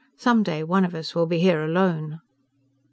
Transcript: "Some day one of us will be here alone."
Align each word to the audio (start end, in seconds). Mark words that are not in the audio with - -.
"Some 0.17 0.41
day 0.41 0.63
one 0.63 0.83
of 0.83 0.95
us 0.95 1.13
will 1.13 1.27
be 1.27 1.37
here 1.37 1.63
alone." 1.63 2.21